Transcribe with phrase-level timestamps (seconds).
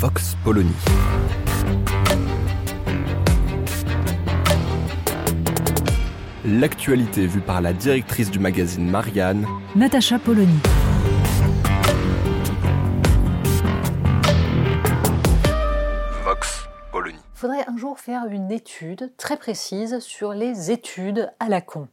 [0.00, 0.70] Vox Polony.
[6.44, 10.60] L'actualité vue par la directrice du magazine Marianne, Natacha Polony.
[16.22, 17.18] Vox Polony.
[17.18, 21.88] Il faudrait un jour faire une étude très précise sur les études à la con.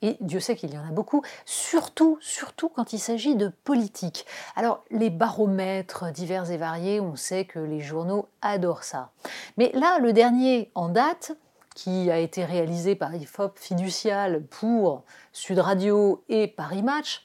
[0.00, 4.26] Et Dieu sait qu'il y en a beaucoup, surtout, surtout quand il s'agit de politique.
[4.54, 9.10] Alors, les baromètres divers et variés, on sait que les journaux adorent ça.
[9.56, 11.32] Mais là, le dernier en date,
[11.74, 17.24] qui a été réalisé par IFOP Fiducial pour Sud Radio et Paris Match,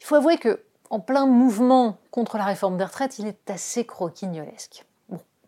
[0.00, 3.86] il faut avouer que en plein mouvement contre la réforme des retraites, il est assez
[3.86, 4.84] croquignolesque.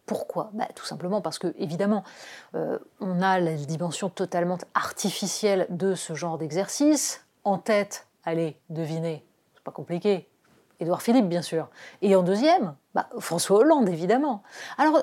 [0.07, 0.51] Pourquoi?
[0.53, 2.05] Bah, Tout simplement parce que, évidemment,
[2.55, 7.25] euh, on a la dimension totalement artificielle de ce genre d'exercice.
[7.45, 10.29] En tête, allez, devinez, c'est pas compliqué,
[10.81, 11.69] Édouard Philippe, bien sûr.
[12.03, 14.43] Et en deuxième, bah, François Hollande, évidemment.
[14.77, 15.03] Alors,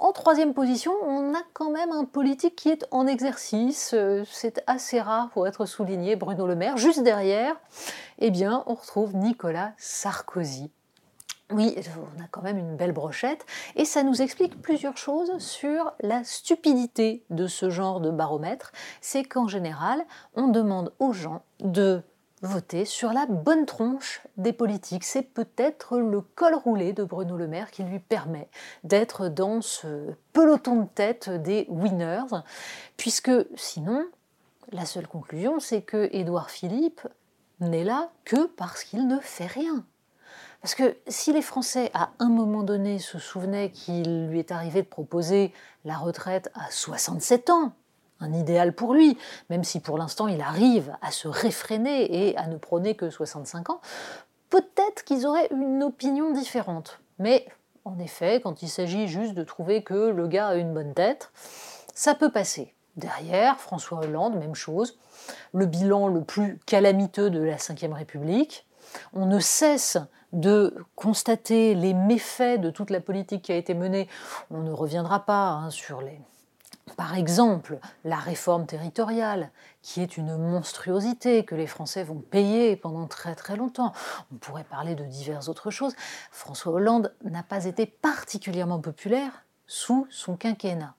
[0.00, 3.92] en troisième position, on a quand même un politique qui est en exercice.
[3.94, 6.76] euh, C'est assez rare pour être souligné, Bruno Le Maire.
[6.76, 7.56] Juste derrière,
[8.20, 10.70] eh bien, on retrouve Nicolas Sarkozy.
[11.50, 11.74] Oui,
[12.18, 16.22] on a quand même une belle brochette et ça nous explique plusieurs choses sur la
[16.22, 18.70] stupidité de ce genre de baromètre.
[19.00, 22.02] C'est qu'en général, on demande aux gens de
[22.42, 25.04] voter sur la bonne tronche des politiques.
[25.04, 28.48] C'est peut-être le col roulé de Bruno Le Maire qui lui permet
[28.84, 32.42] d'être dans ce peloton de tête des winners,
[32.98, 34.04] puisque sinon,
[34.70, 37.00] la seule conclusion, c'est que Édouard Philippe
[37.60, 39.84] n'est là que parce qu'il ne fait rien.
[40.60, 44.82] Parce que si les Français, à un moment donné, se souvenaient qu'il lui est arrivé
[44.82, 45.52] de proposer
[45.84, 47.72] la retraite à 67 ans,
[48.20, 49.16] un idéal pour lui,
[49.50, 53.70] même si pour l'instant il arrive à se réfréner et à ne prôner que 65
[53.70, 53.80] ans,
[54.50, 57.00] peut-être qu'ils auraient une opinion différente.
[57.18, 57.46] Mais
[57.84, 61.30] en effet, quand il s'agit juste de trouver que le gars a une bonne tête,
[61.94, 62.74] ça peut passer.
[62.96, 64.98] Derrière, François Hollande, même chose,
[65.52, 68.66] le bilan le plus calamiteux de la Ve République.
[69.12, 69.98] On ne cesse
[70.32, 74.08] de constater les méfaits de toute la politique qui a été menée.
[74.50, 76.20] On ne reviendra pas hein, sur les,
[76.96, 79.50] par exemple, la réforme territoriale,
[79.82, 83.92] qui est une monstruosité que les Français vont payer pendant très très longtemps.
[84.32, 85.94] On pourrait parler de diverses autres choses.
[86.30, 90.94] François Hollande n'a pas été particulièrement populaire sous son quinquennat.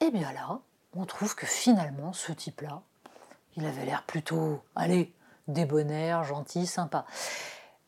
[0.00, 0.60] Et bien là,
[0.94, 2.82] on trouve que finalement, ce type-là,
[3.56, 5.12] il avait l'air plutôt, allez,
[5.48, 7.06] débonnaire, gentil, sympa.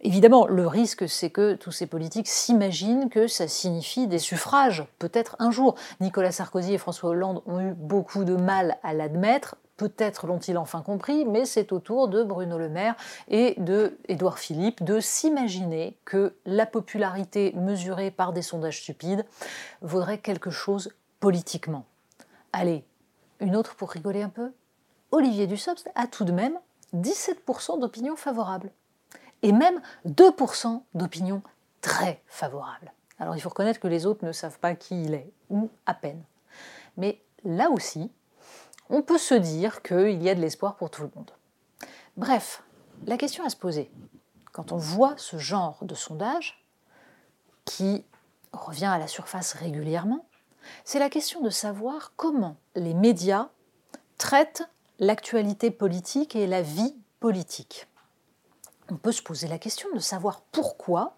[0.03, 5.37] Évidemment, le risque, c'est que tous ces politiques s'imaginent que ça signifie des suffrages, peut-être
[5.38, 5.75] un jour.
[6.00, 9.56] Nicolas Sarkozy et François Hollande ont eu beaucoup de mal à l'admettre.
[9.77, 12.97] Peut-être l'ont-ils enfin compris, mais c'est au tour de Bruno Le Maire
[13.28, 19.27] et de Édouard Philippe de s'imaginer que la popularité mesurée par des sondages stupides
[19.83, 21.84] vaudrait quelque chose politiquement.
[22.55, 22.84] Allez,
[23.39, 24.53] une autre pour rigoler un peu?
[25.12, 26.59] Olivier Dussopt a tout de même
[26.94, 28.71] 17% d'opinion favorable
[29.43, 31.43] et même 2% d'opinion
[31.81, 32.93] très favorable.
[33.19, 35.95] Alors il faut reconnaître que les autres ne savent pas qui il est, ou à
[35.95, 36.23] peine.
[36.97, 38.11] Mais là aussi,
[38.89, 41.31] on peut se dire qu'il y a de l'espoir pour tout le monde.
[42.17, 42.62] Bref,
[43.06, 43.91] la question à se poser,
[44.53, 46.65] quand on voit ce genre de sondage,
[47.65, 48.05] qui
[48.53, 50.27] revient à la surface régulièrement,
[50.84, 53.49] c'est la question de savoir comment les médias
[54.19, 54.65] traitent
[54.99, 57.87] l'actualité politique et la vie politique
[58.91, 61.16] on peut se poser la question de savoir pourquoi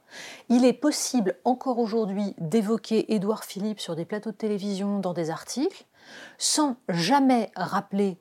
[0.48, 5.30] il est possible encore aujourd'hui d'évoquer Édouard Philippe sur des plateaux de télévision, dans des
[5.30, 5.84] articles,
[6.38, 8.18] sans jamais rappeler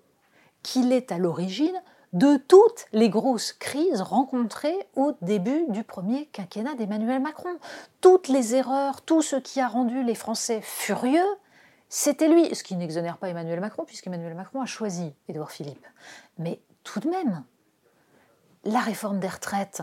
[0.63, 1.81] qu'il est à l'origine
[2.13, 7.57] de toutes les grosses crises rencontrées au début du premier quinquennat d'Emmanuel Macron.
[8.01, 11.25] Toutes les erreurs, tout ce qui a rendu les Français furieux,
[11.87, 15.85] c'était lui, ce qui n'exonère pas Emmanuel Macron, puisqu'Emmanuel Macron a choisi Édouard Philippe.
[16.37, 17.43] Mais tout de même,
[18.63, 19.81] la réforme des retraites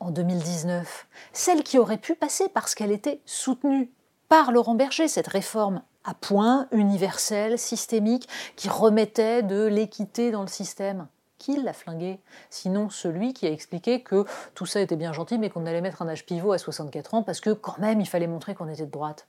[0.00, 3.90] en 2019, celle qui aurait pu passer parce qu'elle était soutenue
[4.28, 10.48] par Laurent Berger, cette réforme à point, universelle, systémique, qui remettait de l'équité dans le
[10.48, 11.06] système,
[11.38, 12.20] qui l'a flingué?
[12.50, 16.02] Sinon celui qui a expliqué que tout ça était bien gentil, mais qu'on allait mettre
[16.02, 18.86] un âge pivot à 64 ans parce que quand même il fallait montrer qu'on était
[18.86, 19.28] de droite.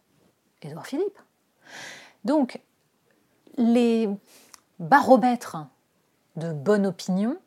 [0.63, 1.19] Édouard Philippe.
[2.23, 2.61] Donc,
[3.57, 4.09] les
[4.79, 5.57] baromètres
[6.35, 7.37] de bonne opinion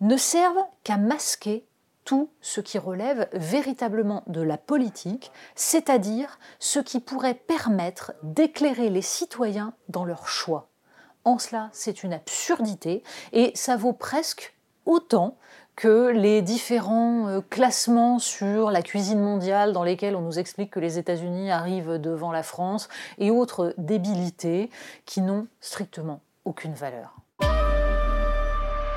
[0.00, 1.66] ne servent qu'à masquer
[2.04, 9.02] tout ce qui relève véritablement de la politique, c'est-à-dire ce qui pourrait permettre d'éclairer les
[9.02, 10.68] citoyens dans leur choix.
[11.24, 13.02] En cela, c'est une absurdité
[13.32, 14.54] et ça vaut presque
[14.86, 15.36] autant
[15.74, 20.80] que les différents euh, classements sur la cuisine mondiale dans lesquels on nous explique que
[20.80, 22.88] les États-Unis arrivent devant la France
[23.18, 24.70] et autres débilités
[25.04, 27.16] qui n'ont strictement aucune valeur.